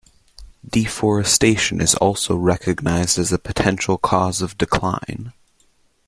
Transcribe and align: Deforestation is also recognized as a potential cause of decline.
Deforestation 0.67 1.79
is 1.79 1.93
also 1.93 2.35
recognized 2.35 3.19
as 3.19 3.31
a 3.31 3.37
potential 3.37 3.99
cause 3.99 4.41
of 4.41 4.57
decline. 4.57 5.31